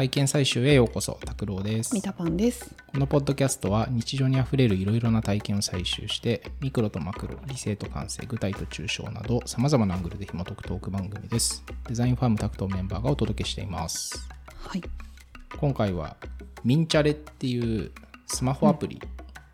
[0.00, 1.92] 体験採集へようこそ拓郎です。
[1.92, 2.74] ミタパンです。
[2.90, 11.62] このポッドキャストは日常にあふれるいろいろな体験を採集してミクロとマクロ理性と感性具体と抽象などさまざまなアングルで紐解くトーク番組です。
[11.86, 14.26] デザインファームタクトメンバーがお届けしています。
[14.56, 14.82] はい。
[15.58, 16.16] 今回は
[16.64, 17.92] ミンチャレっていう
[18.26, 19.02] スマホアプリ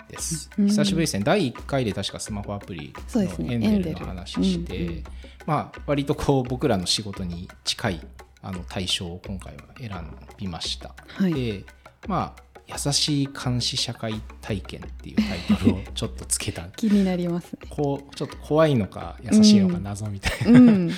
[0.08, 0.66] です、うん。
[0.68, 1.24] 久しぶりですね。
[1.24, 5.04] 第1回で確かスマホアプリのエンデルの話して、うんうん。
[5.44, 8.00] まあ割とこう僕らの仕事に近い
[8.46, 9.90] あの対象を今回は選
[10.38, 11.34] びました、はい。
[11.34, 11.64] で
[12.06, 16.62] まあ優しい監視社会体験っていうタイトルをちょっとつけた。
[16.76, 17.52] 気になります。
[17.52, 17.58] ね。
[17.70, 20.90] こうちょっと怖いのか優しいのか謎みたいな、うん。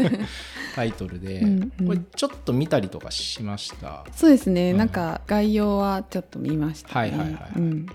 [0.76, 1.86] タイトルで、うんうん。
[1.88, 4.06] これちょっと見たりとかしました？
[4.12, 4.76] そうですね、うん。
[4.78, 6.94] なんか概要はちょっと見ました、ね。
[6.94, 7.32] はいはいはい。
[7.34, 7.86] はいうん。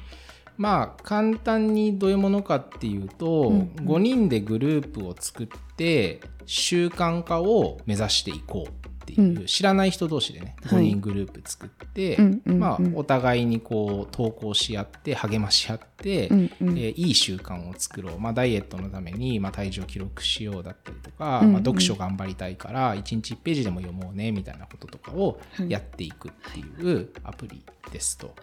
[0.57, 3.85] まあ簡単にどういうものかっていうと、うんうん。
[3.85, 5.47] 5人でグループを作っ
[5.77, 8.83] て習慣化を目指していこう
[9.14, 9.45] っていう、うん。
[9.45, 10.86] 知らない人同士でね5はい。
[10.86, 25.69] 人グループ作って、まあ、お互いにこう投稿し合って励まし合って、うえーいい習慣を作ろう、まあ、ダイエットのために、まあ、体重を記録しようだったりとか、まあ、読書頑張りたいから1日1ページでも読もうねみたいなこととかをはい。
[25.69, 28.36] やっていくっていうアプリですと。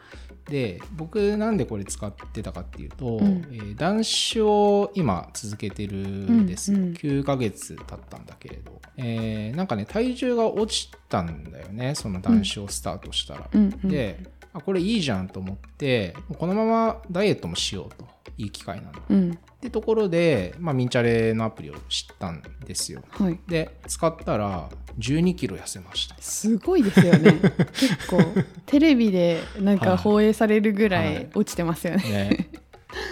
[0.50, 3.46] で僕なんでこれ使ってたかっていうと、うん。
[3.52, 6.72] えー断酒を今続けてるんです。
[6.72, 6.92] よ、うんうん。
[6.94, 13.48] 9ヶ月経ったんだけれど、えーなんかね体重が落ちたんだよねその断酒をスタートしたら。
[13.52, 13.88] うんうん。
[13.88, 19.32] であこれいいじゃんと思ってこのままダイエットもしようといい機会なんだうん。
[19.32, 23.38] ってところで、まあ、ミンチャレのアプリを知ったんですよはい。
[23.46, 27.32] で使ったら1 2キロ痩せましたすごいですよね。
[27.72, 28.22] 結構
[28.66, 32.02] テレビでなんはいか放映されるぐらはいい落ちてますよね。
[32.10, 32.50] ね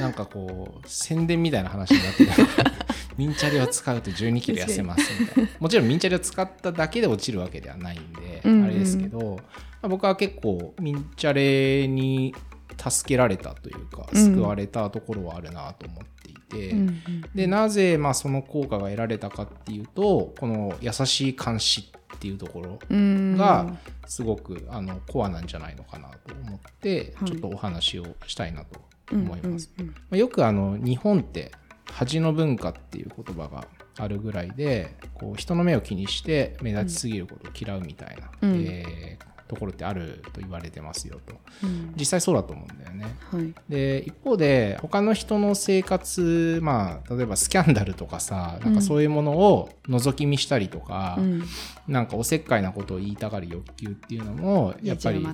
[0.01, 2.35] なんかこう宣伝みたいな話になってた
[3.17, 9.43] ミンチャレを使うと1 2キロ痩せますみたいな もちろんミンチャレを使っただけで落ちるわけではないんで、うんですけど、ま
[9.83, 12.35] あ僕は結構ミンチャレに
[12.79, 14.35] 助けられたというかうん。
[14.35, 16.99] 救われたところはあるなと思っていて、うんうん
[17.35, 23.37] でなぜまあその効果が得られたかっていうとこの優しい監視っていうところうん。
[23.37, 23.77] が
[24.07, 27.31] すごくあのコアなんじゃないのかなと思ってはい。
[27.31, 28.81] ちょっとお話をしたいなと
[29.13, 29.71] 思います。
[29.79, 29.93] うんうん。
[29.93, 31.53] まあよくあの日本って
[31.91, 33.67] 恥の文化っていう言葉が
[33.99, 38.65] あるぐらいでこう人の目を気にして目立ちすぎることを嫌うみたいな、うん。
[38.67, 41.35] えーところってあると言われてますよと。
[41.65, 41.95] うん。
[41.97, 43.17] 実際そうだと思うんだよね。
[43.31, 43.55] はい。
[43.69, 51.45] で一方で他の人の生活まあ例えばスキャンダルとかさなんかそういうものを覗き見したりとか、うん。
[51.89, 55.31] なんかおせっかいなことを言いたがる欲求っていうのもやっぱり、そ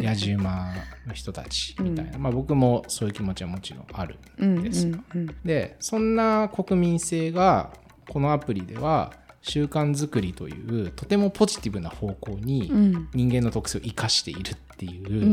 [0.00, 0.72] う野じ馬
[1.06, 5.26] の人たちみたいな、まあ僕もそういう気持ちはもちろんあるうんですうんうん。
[5.44, 7.72] でそんな国民性が
[8.08, 9.12] このアプリでは
[9.48, 13.08] 習慣づくりというとてもポジティブな方向にうん。
[13.14, 15.26] 人間の特性を生かしているっていう、う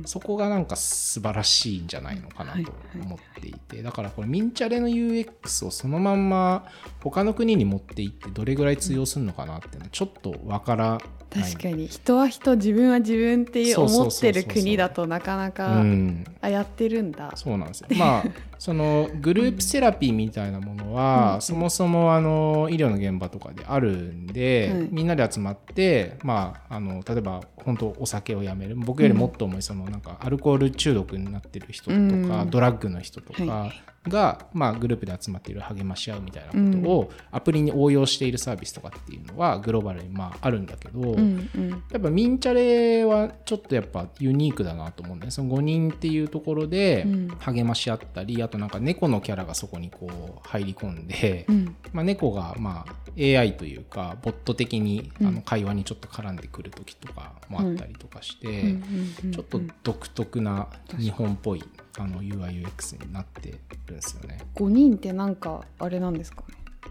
[0.00, 0.02] ん。
[0.06, 2.72] そこがなんか素晴らしいんじゃないのかなと
[3.02, 6.66] 思っていて、だからこれミンチャレの UX をそのまんま
[7.00, 10.98] 他の国に持っていってどれぐらい通用するのかなっていうのはちょっとわから
[11.30, 11.86] 確かに。
[11.86, 17.32] 人は人自分は自分っていう思ってる国だとなかなうか、ん、あやってるんだ。
[17.36, 17.88] そうなんですよ。
[17.96, 18.24] まあ
[18.58, 21.40] そのグループセラピーみたいなものは、うん。
[21.40, 24.88] そもそもあの医療の現場とかであるんで、はい。
[24.90, 28.74] みんなで集まって、まあ、あの例えば本当お酒をやめる。
[28.76, 32.50] 僕よりもっと重いそのなんかアルコール中毒になってる人とか、うん。
[32.50, 33.72] ドラッグの人とかは
[34.08, 41.70] が、まあ、グループで集まっている励まし合うみたいなことをアプリに応用しているサービスとかっていうのはグローバルにまああるんだけど、うんうん。
[41.90, 45.30] やっぱミンチャレはちょっとやっぱユニークだなと思うんだよね。
[45.32, 47.28] その5人っていうところでうん。
[47.40, 51.76] 励まし合ったり、あとなんか猫のキャラがそこにこう入り込んで、うん。
[51.92, 55.26] まあ、猫がまあ AI というかボット的にうん。
[55.26, 59.32] あの会話にちょっと絡んでくる時とかもあったりとかして、うんうんうん。
[59.32, 60.68] ちょっと独特な
[60.98, 61.62] 日本っぽい
[61.98, 63.50] あの UIUX になって
[63.86, 64.38] るんですよね。
[64.54, 66.42] 5人ってなんかあれなんですか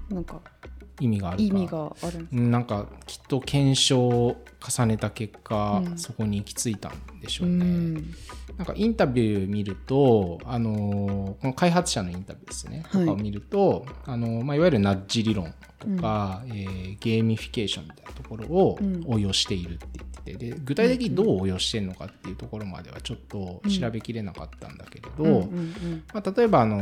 [0.10, 0.16] ね？
[0.16, 0.42] なんか
[1.00, 1.44] 意味があるか。
[1.44, 5.98] 意味があるんなんかきっと検証を重ねた結果、うん。
[5.98, 7.66] そこに行き着いたんでしょうね。
[7.66, 8.14] ん
[8.60, 13.06] なんかインタビュー見ると、あのーこの開発者のインタビューですね、はい。
[13.06, 19.04] とかを見ると、あのーまあ、いわゆるナッジ理論とか、えーゲーミフィケーションみたいなところをうん。
[19.08, 26.78] 応用しているって言ってて、で具体的にどう応用してるのかっていうところまではちょっと調べきれなかったんだけれど、うんうんまあ、例えば、あの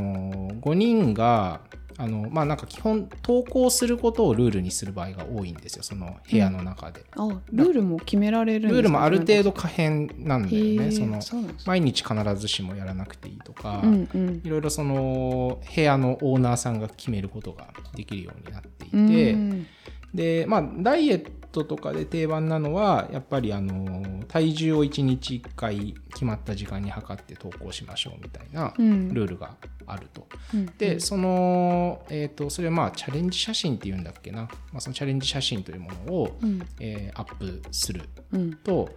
[0.49, 1.61] ー5人が
[1.99, 5.83] あのまあなんか基本投稿することをルールにする場合が多いんですよ。
[5.83, 7.31] その部屋の中で、うん。
[7.31, 10.91] あルールも決められるルールもある程度可変なんだよね。
[10.91, 14.41] その毎日必ずしもやらなくていいとか、うんうん。
[14.43, 18.97] いろいろその部屋のオーナーさんが決めることができるようになっていて、
[19.33, 19.67] うん
[20.13, 29.13] でまあダイエットとかで定番なのはやっぱりあの体重を1日1回決まった時間に測って投稿しましょうみたいなうん。
[29.13, 29.55] ルールが
[29.85, 30.27] あると。
[30.53, 30.65] うん。
[30.77, 36.61] でその、えー、とそれはまあチャレンジ写真っていうんだっけな、まあ、そのチャレンジ写真というものを、うん。
[36.79, 38.53] えーアップするうん。
[38.55, 38.89] と,、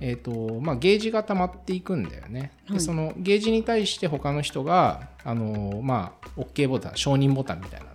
[0.00, 2.52] えーとまあ、ゲージが溜まっていくんだよね。
[2.66, 2.78] はい。
[2.78, 7.93] でそのゲージに対して他の人があの、まあ、OK ボタン承認ボタンみたいな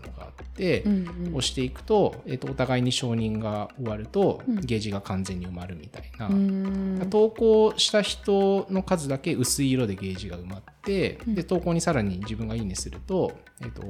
[0.60, 4.62] 押していくと,、えー、とお互いに承認が終わると、うん。
[4.62, 7.06] ゲージが完全に埋まるみたいな。
[7.08, 11.36] 投稿した人の数だけ薄い色でゲージが埋まって、うん。
[11.36, 13.82] で投稿にさらに自分がいいねすると,、えっと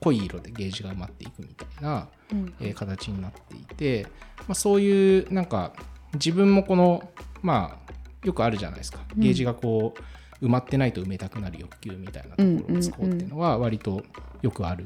[0.00, 2.54] 濃い色でゲージが埋まっていくみたいな、うん。
[2.60, 4.06] えー形になっていて、
[4.40, 5.72] まあ、そういうなんか
[6.14, 7.08] 自分もこの
[7.42, 7.92] まあ
[8.24, 9.00] よくあるじゃないですか。
[9.14, 9.22] うん。
[9.22, 10.00] ゲージがこう
[10.44, 14.02] 埋まってないと埋めたくなる欲求みたいなところを使おうっていうのは割と
[14.42, 14.84] よくある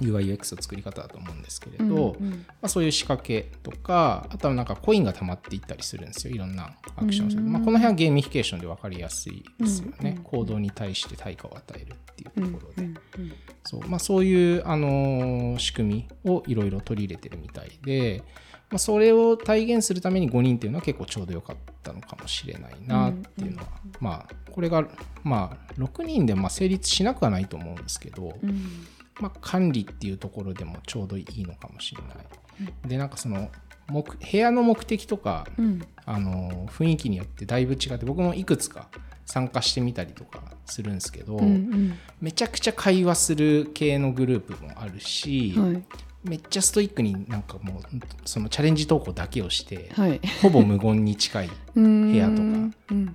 [0.00, 6.34] UIUX の作り方だと思うんですけれど、うんまあ、そういう仕掛けとかあとはなんかコインが溜まっていったりするんですよ。
[6.34, 7.42] いろんなアクションをする。
[7.42, 13.32] まあ、この辺はゲーミフィケーションで分かりやすいですよね、うん行動に対して対価を与えるっていううんところで、うんうん
[13.64, 13.88] そう。
[13.88, 18.22] まあ、そういう、あのー仕組みをいろいろ取り入れてるみたいで、
[18.70, 23.68] まあ、それを体現するために5人っていうのは結構ちょうどよかったのかもしれないなっていうのは、
[24.00, 24.84] まあこれが、
[25.22, 28.86] まあ、6人でまあ成立しなくはないと思うんですけど、うん
[29.20, 32.88] まあ、管理っていうところでもちょうどいいのかもしれない。
[32.88, 33.50] でなんかその
[33.90, 35.82] 目部屋の目的とか、うん。
[36.04, 38.88] あの雰囲気によってだいぶ違って僕もいくつか
[39.26, 45.84] 参加してみたりとかするんですけど、うんめちゃくちゃ会話する系のグループもあるし、うんはい
[46.24, 47.82] めっちゃストイックになんかもう
[48.24, 50.20] そのチャレンジ投稿だけをして、はい。
[50.42, 52.42] ほぼ無言に近い部屋とか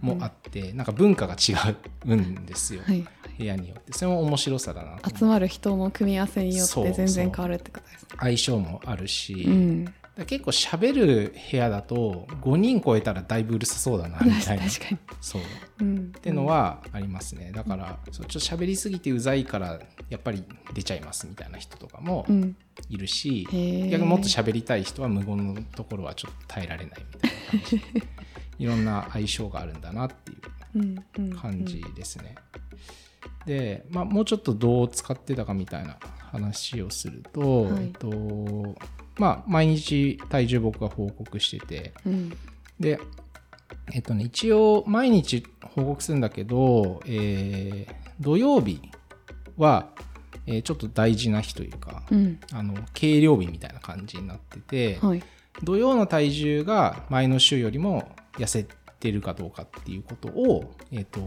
[0.01, 1.53] もあっって、なんか文化が違
[2.05, 3.05] うんですよ、はい
[3.35, 3.93] 部屋によって。
[3.93, 8.09] それも面白さだな集まる人の組み合わせによって全然変わるってことですね。
[8.19, 9.93] 相性もあるし、うん。
[10.27, 14.65] 結構喋る部屋だと5人超えたらだいぶうるさそうだなみたいな。
[14.69, 15.41] 確かにそう。
[15.41, 15.45] っ
[15.81, 16.11] うん。
[16.11, 17.51] てのはありますね。
[17.51, 19.79] だからそうちょっと喋りすぎてうざいから
[20.09, 20.43] やっぱり
[20.75, 22.55] 出ちゃいますみたいな人とかもうん
[22.89, 23.45] いるし、
[23.91, 27.81] 逆にもっと喋りたい人は無言のところはちょっと耐えられないみたいな感じ。
[28.59, 30.39] いろんな相性があるんだなっていう
[30.75, 32.35] うんうん感じですね。
[33.45, 35.97] で、まあ、もうちょっとどう使ってたかみたいな
[36.31, 37.83] 話をすると、はい。
[37.85, 38.75] えっと
[39.17, 42.33] まあ、毎日体重僕が報告しててうん。
[42.79, 42.99] で、
[43.91, 48.79] えっとね、一応毎日報告するんだけど、えー土曜日
[49.57, 49.89] は、
[50.45, 52.39] えーちょっと大事な日というか、うん。
[52.51, 55.23] あの計量日みたいな感じになってて、はい。
[55.61, 58.65] 土曜の体重が前の週よりも痩せ
[58.99, 61.21] てるかどうかっていうことを、えー、と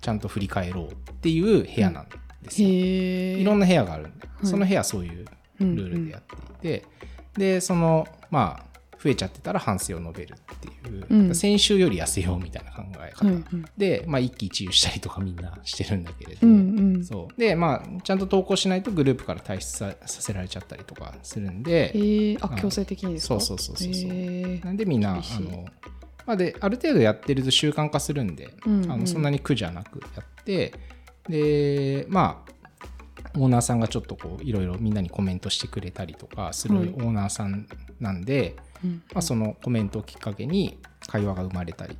[0.00, 2.68] ちゃんと振り返ろうっていう部屋なんですよ。
[2.68, 4.46] へえいろんな部屋があるんで、い。
[4.46, 5.24] その部屋はそういう
[5.60, 6.86] ルールでやっていて、
[7.34, 8.72] でそのまあ
[9.02, 11.34] 増えちゃってたら反省を述べるっていう、うん。
[11.34, 13.44] 先週より痩せようみたいな考え方、はいはい。
[13.76, 16.61] で、まあ、一喜一憂したりとかみんなしてるんだけれど、うんうん
[17.02, 17.40] そう。
[17.40, 23.40] でまあちゃんと投稿しないとグループから退出ささせられちゃったりとかするんで、へえあうん強制的にですか？
[23.40, 24.10] そうそうそうそうそう。
[24.10, 24.64] へー。
[24.64, 25.64] なんでみんなあの、
[26.26, 28.92] まあ、である程度やってると習慣化するんで、うんうん。
[28.92, 30.74] あのそんなに苦じゃなくやって
[31.28, 32.52] でまあ
[33.38, 36.88] オーナーさんがちょっとこういろいろみんなにコメントしてくれたりとかするはい。
[36.88, 37.66] オーナーさん
[38.00, 39.02] なんで、うん。
[39.12, 41.96] まあ、そのコメントをきっかけに会話が生まれたり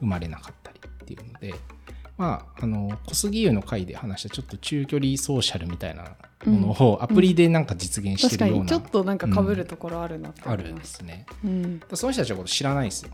[0.00, 1.54] 生まれなかったりっていうので
[2.16, 11.26] まああの小杉湯の回で話したちょっと中距離ソーシャルみたいなものをアプリでなんか実現してるような、確かにちょっとなんか被るところあるなってある思いましたんですね。
[11.44, 13.10] うんその人たちのこと知らないんですよ。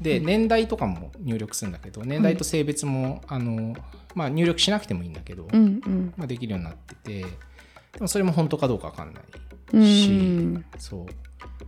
[0.00, 3.74] で、年代とかも入力するんだけど年代と性別も、あの
[4.14, 6.14] まあ、入力しなくてもいいんだけど、うんうん。
[6.16, 7.28] まあ、できるようになっててで
[8.00, 9.24] もそれも本当かどうか分かんない
[9.74, 9.84] うん。
[9.84, 11.06] し、そう。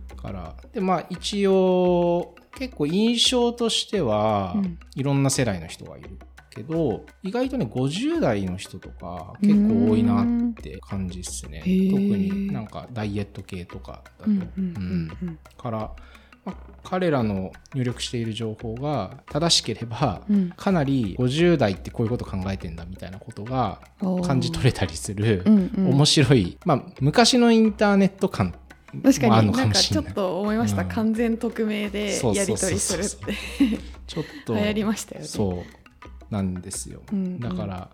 [0.09, 4.79] だからでまあ一応結構印象としては、うん。
[4.95, 6.17] いろんな世代の人がいる
[6.57, 11.59] けど意外とね50代の人とか結構多いなって感じですね。
[11.59, 15.77] 特になんかダイエット系とかだと、から、
[16.45, 20.49] まあ彼らの入力している情報が正しければ、うん。
[20.55, 23.81] かなり50代ってこういうこと考えてんだみたいなことが
[24.25, 25.43] 感じ取れたりする
[25.75, 28.55] 面白い、まあ、昔のインターネット感
[29.03, 30.05] 確かもあるのかになんかもしれない。
[30.05, 30.87] ちょっと思いました、うん。
[30.87, 33.37] 完全匿名でやり取りするって。
[34.07, 35.27] ちょっと 流行りましたよね。
[35.27, 35.86] そう
[36.29, 37.39] なんですよ、うんうん。
[37.39, 37.89] だから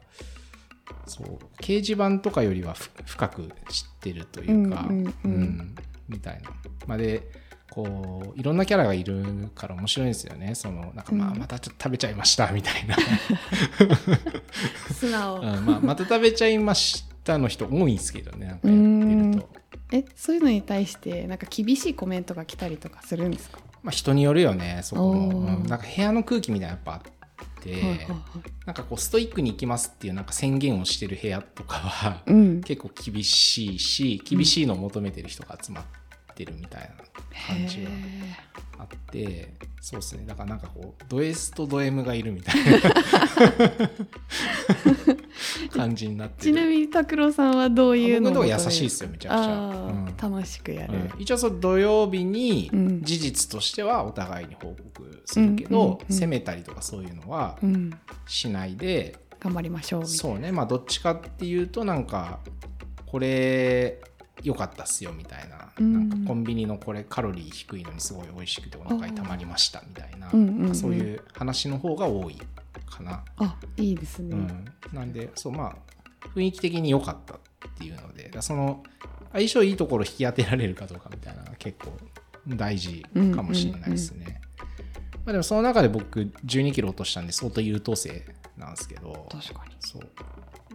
[1.06, 5.76] そう掲示板とかよりはふ深く知ってるというか、うんうんうん。
[6.10, 6.50] みたいな。
[6.88, 7.24] まあ、で
[7.72, 10.54] こういろんなキャラがいるから面白いんですよね。
[10.54, 11.40] そのなんかまあうん。
[11.40, 12.96] またちょっと食べちゃいましたみたいな、
[14.94, 18.78] 素直、うんまあ、また食べちゃいましたの人多いんですけどねなんかやっ
[19.32, 19.50] てると。
[19.92, 23.60] えそういうのに対してなんか厳しいコメントが来たりとかするんですか？
[23.84, 25.16] まあ、人によるよねそこう
[25.64, 27.02] んなんか部屋の空気みたいなのやっぱあっ
[27.64, 28.08] て、はいはいはい。
[28.66, 32.62] なんかこうストイックに行きますっていうなんか宣言をしてる部屋とかはうん。
[32.62, 35.86] 結構厳しいし厳しいのを求めてる人が集まっ
[36.34, 36.88] てるみたいな
[37.56, 37.94] 感じはへ
[38.80, 40.26] あってそうですね。
[40.26, 43.90] だからなんかこうド S とド M がいるみたいな
[45.76, 46.56] 感じになっーてる。
[46.56, 50.06] ちなみに拓郎さんはどういうの僕優しいですよめちゃくちゃ、あうん。
[50.06, 51.22] ー楽しくやる、うん。
[51.22, 53.02] 一応そう土曜日にうん。
[53.04, 57.92] 事実としてはお互いに報告するけど、うん責めたりとかそういうのはうん。
[58.26, 60.52] しないで、頑張りましょうそうね。
[60.52, 62.40] まあどっちかっていうとなんか
[63.06, 64.00] これ
[64.44, 66.10] 良かったっすよみたいな,、うん。
[66.10, 70.76] なんかコンビニのこれカロリー低いのにすごい美味しくてお腹にたまりましたみたいな、うんうんうん。
[70.76, 72.38] そういう話の方が多い
[72.86, 73.24] かな。
[73.38, 75.76] あいいですね、うん、なんでそうまあ
[76.36, 77.38] 雰囲気的に良かったっ
[77.78, 78.32] ていうので。
[78.42, 78.84] その
[79.34, 81.92] 相性いいところ引き当てられるかどうかみたいな結構
[82.48, 83.04] 大事
[83.36, 84.42] かもしれないですね。
[85.26, 88.24] まあ、でもその中で僕12キロ落としたんで相当優等生
[88.58, 89.28] なんですけど。
[89.32, 89.76] 確かに。
[89.80, 90.10] そう。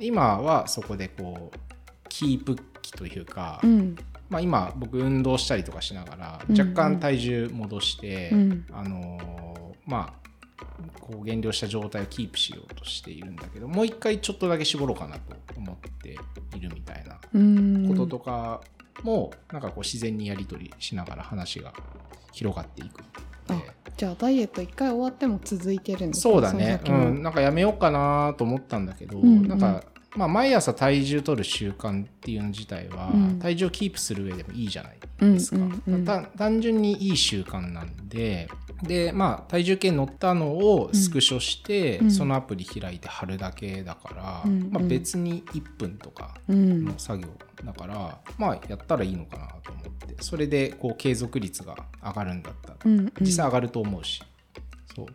[0.00, 1.58] 今はそこでこう
[2.08, 3.96] キープ期というか、うん。
[4.28, 6.60] まあ、今僕運動したりとかしながらうんうん。
[6.60, 8.66] 若干体重戻して、うん。
[8.72, 9.38] あのー
[9.86, 10.28] まあ
[11.00, 15.20] こう減量した状態をキープしようとしているんだけどもう一回ちょっとだけ絞ろうかなと
[15.56, 16.10] 思って
[16.54, 17.88] いるみたいなうん。
[17.88, 18.60] こととか
[19.02, 21.72] も、なんかこう自然にやり取りしながら話が
[22.32, 23.02] 広がっていく
[23.96, 26.80] じゃあダイエット一回終わっても続いてるんですそうだね。
[26.86, 29.48] うん、なんかやめようかなと思ったんだけど、うんうん。
[29.48, 29.82] なんか、
[30.16, 33.38] まあ、毎朝体重取る習慣っていうの自体は、うん。
[33.38, 35.58] 体重をキープする上でもいいじゃないうんですか、
[36.36, 38.48] 単純にいい習慣なんで
[38.82, 42.10] でまあ体重計乗ったのをスクショして、うん。
[42.10, 44.62] そのアプリ開いて貼るだけだから、うん。
[44.62, 44.72] うん。
[44.72, 46.84] まあ、別に1分とかうん。
[46.84, 47.28] の作業
[47.64, 53.12] だから、まあやったらいいのかなと思ってそれでこう継続率が上がるんだったらうんうん。
[53.20, 54.22] 実際上がると思うし、
[54.94, 55.06] そう。
[55.06, 55.08] っ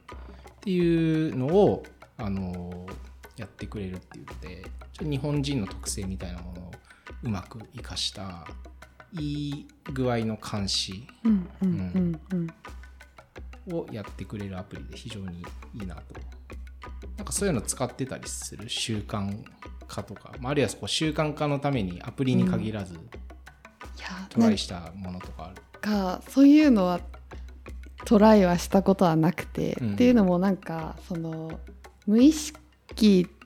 [0.61, 1.83] ていうのを、
[2.17, 4.65] あのーやってくれるっていうので
[4.99, 6.71] 日本人の特性みたいなものを
[7.23, 8.45] うまく生かした
[9.13, 12.47] いい具合の監視うんうんうんうん。
[13.75, 16.01] をやってくれるアプリで非常にいいなと。
[17.17, 19.41] なんかそういうの使ってたりする習慣
[19.87, 22.97] 化とか、まあ、あるいはこう習慣化のためにアプリに限らずい
[24.01, 26.99] やトライしたものとかある、かそういうのは
[28.05, 29.93] トライはしたことはなくて、うん。
[29.93, 31.59] っていうのもなんかその
[32.05, 32.59] 無意識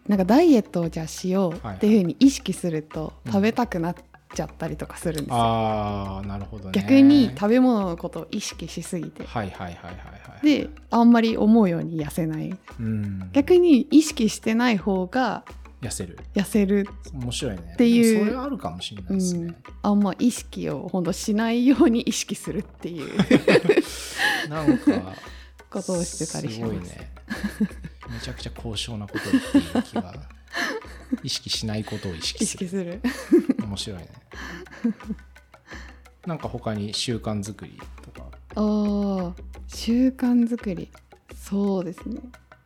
[0.07, 3.95] なんかダイエットをじゃあしようはいっていうふうに意識するとうん食べたくなっ
[4.33, 6.71] ちゃったりとかするんですよ、ああなるほどね。
[6.73, 9.25] 逆に食べ物のことを意識しすぎて。
[9.25, 12.55] はいはいはいはいはいであんまり思うように痩せない。
[12.79, 13.29] うん。
[13.31, 15.43] 逆に意識してない方が
[15.81, 16.19] 痩せる。
[16.35, 16.87] 痩せる。
[17.13, 17.71] 面白いね。
[17.73, 23.17] っていうそれはあるかもしれないですね、あんま意識をほんとしないように意識するっていう。
[24.49, 25.13] なんか
[25.69, 26.73] ことをしてたりします。
[26.73, 27.11] すごいね
[28.17, 30.13] めちゃくちゃ高尚なこと言っている気が
[31.21, 32.67] 意識しないことを意識意する。
[32.67, 33.01] 識する。
[33.63, 34.09] 面白いね。
[36.25, 38.27] なんか他に習慣作りとか？
[38.55, 39.33] あー
[39.67, 40.91] 習慣作り。
[41.35, 42.21] そうですね。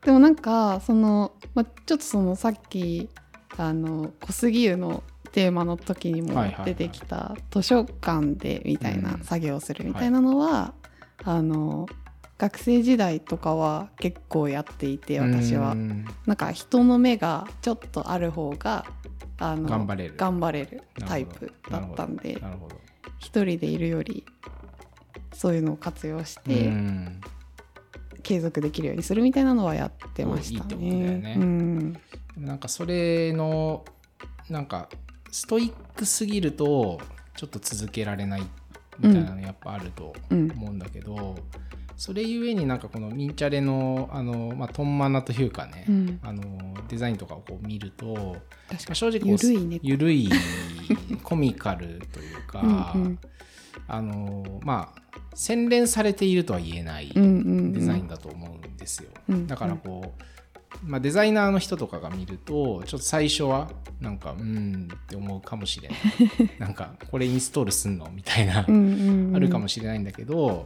[0.05, 3.09] でもなんかその、まあ、ちょっとそのさっき
[3.57, 6.65] あの小杉湯のテーマの時にもはいはいはい。
[6.67, 9.23] 出てきた図書館でみたいなうん。
[9.23, 10.73] 作業をするみたいなのは、
[11.23, 11.87] あの
[12.41, 15.73] 学生時代とかは結構やっていて私は。
[15.73, 16.05] うん。
[16.25, 18.83] なんか人の目がちょっとある方が
[19.37, 20.15] あの頑張れる。
[20.17, 22.81] 頑張れるタイプだったんでなるほど。
[23.19, 24.25] 一人でいるより
[25.33, 27.21] そういうのを活用して、うん。
[28.23, 30.83] 継続できるようにするみたいなのはやってましたね。
[30.83, 31.35] いいってことだよね。
[31.37, 31.97] うん、
[32.37, 33.85] なんかそれの
[34.49, 34.89] なんか
[35.31, 36.99] ストイックすぎると
[37.35, 38.41] ちょっと続けられない
[38.97, 40.51] みたいなのやっぱあるとうん。
[40.53, 41.35] 思うんだけど、
[42.01, 46.19] それゆえになんかこのミンチャレのあの、まあ、トンマナというかね、うん。
[46.23, 46.43] あの
[46.87, 48.37] デザインとかをこう見ると、
[48.91, 49.79] 正直こうゆるいね。
[49.83, 50.29] ゆるい
[51.21, 53.19] コミカルというかうんうん。
[53.87, 55.01] あのまあ
[55.35, 57.33] 洗練されているとは言えないうんうんう
[57.67, 57.73] ん。
[57.73, 59.11] デザインだと思うんですよ。
[59.29, 59.45] うん。
[59.45, 60.15] だからこ
[60.83, 65.99] う、まあ、デザイナーの人とかが見るとちょっと最初はなんかうんって思うかもしれない。
[66.57, 69.35] なんかこれインストールすんのみたいな、うんうんうん。
[69.35, 70.65] あるかもしれないんだけど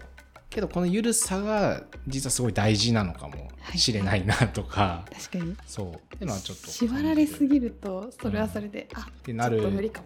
[0.56, 5.58] けどこの緩さが実はすごい大事なのかもしれないなとか、確かに。
[5.68, 5.88] そう。
[5.88, 9.60] っていうのはちょっと縛られするぎるとそれはそれで、あってなる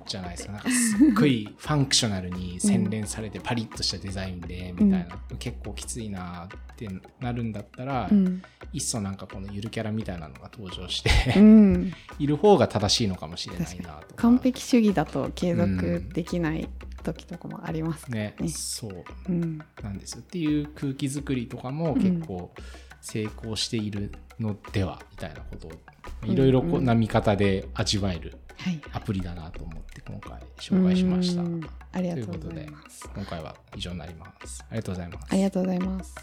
[0.07, 0.53] じゃないですか。
[0.53, 6.89] なんかすっごいファンクショナルに洗練されてパリッとしたデザインでみたいな、結構きついなって
[7.19, 8.41] なるんだったら、うん。
[8.73, 14.13] いっそなんかこのゆるキャラみたいなのが登場してうん、 いる方が正しいのかもしれないなとか。
[14.15, 16.67] 完璧主義だと継続できない
[17.03, 18.35] 時とかもありますね。
[18.39, 20.21] ねそううんなんですよ。
[20.21, 22.51] っていう空気作りとかも結構
[23.01, 25.71] 成功しているのではみたいなことを
[26.23, 28.81] うんいろいろな見方で味わえるはい。
[28.91, 31.41] アプリだなと思って今回紹介しました。
[31.41, 33.09] うんありがということとでうございます。
[33.15, 34.63] 今回は以上になります。
[34.69, 35.27] ありがとうございます。
[35.31, 36.15] ありがとうございます